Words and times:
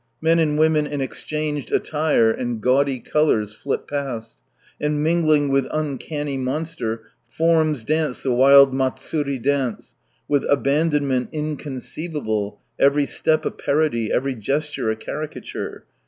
Men 0.19 0.39
and 0.39 0.57
women 0.57 0.87
in 0.87 0.99
exchanged 0.99 1.69
atlire 1.69 2.35
and 2.35 2.59
gaudy 2.59 2.97
colours 2.99 3.53
flit 3.53 3.87
past, 3.87 4.35
and 4.79 5.03
mingling 5.03 5.49
with 5.49 5.67
uncanny 5.69 6.37
monster 6.37 7.03
forms 7.29 7.83
dance 7.83 8.23
the 8.23 8.33
wild 8.33 8.73
Matsuri 8.73 9.37
dance, 9.37 9.93
with 10.27 10.43
abandonment 10.49 11.29
in 11.31 11.55
conceivable, 11.55 12.59
every 12.79 13.05
step 13.05 13.45
a 13.45 13.51
parody, 13.51 14.11
every 14.11 14.33
gesture 14.33 14.89
a 14.89 14.95
caricature. 14.95 15.85